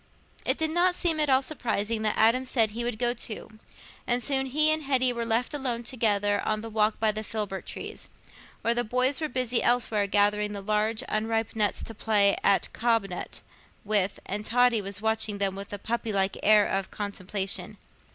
[0.45, 3.59] It did not seem at all surprising that Adam said he would go too,
[4.07, 7.67] and soon he and Hetty were left alone together on the walk by the filbert
[7.67, 8.09] trees,
[8.63, 13.09] while the boys were busy elsewhere gathering the large unripe nuts to play at "cob
[13.11, 13.43] nut"
[13.85, 17.77] with, and Totty was watching them with a puppylike air of contemplation.